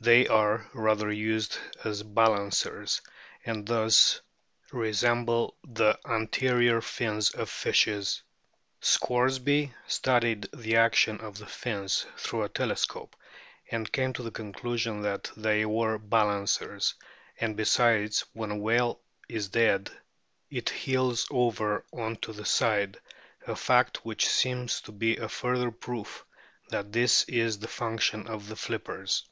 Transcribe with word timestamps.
They 0.00 0.26
are 0.26 0.66
rather 0.74 1.08
used 1.12 1.56
as 1.84 2.02
balancers, 2.02 3.00
and 3.44 3.64
thus 3.64 4.20
resemble 4.72 5.56
the 5.62 5.96
anterior 6.04 6.80
fins 6.80 7.30
of 7.30 7.48
fishes. 7.48 8.22
Scoresby 8.80 9.72
studied 9.86 10.48
the 10.52 10.74
action 10.78 11.20
of 11.20 11.38
the 11.38 11.46
fins 11.46 12.06
through 12.16 12.42
a 12.42 12.48
telescope, 12.48 13.14
and 13.70 13.92
came 13.92 14.12
to 14.14 14.24
the 14.24 14.32
conclusion 14.32 15.00
that 15.02 15.30
they 15.36 15.64
were 15.64 15.96
balancers; 15.96 16.96
and 17.40 17.56
besides, 17.56 18.24
when 18.32 18.50
a 18.50 18.56
whale 18.56 18.98
is 19.28 19.48
dead 19.48 19.92
it 20.50 20.70
heels 20.70 21.24
over 21.30 21.84
on 21.92 22.16
to 22.16 22.32
the 22.32 22.44
side, 22.44 22.98
a 23.46 23.54
fact 23.54 24.04
which 24.04 24.26
seems 24.28 24.80
to 24.80 24.90
be 24.90 25.16
a 25.18 25.28
further 25.28 25.70
proof 25.70 26.24
that 26.68 26.90
this 26.90 27.22
is 27.28 27.60
the 27.60 27.68
function 27.68 28.26
of 28.26 28.48
the 28.48 28.56
flippers. 28.56 29.24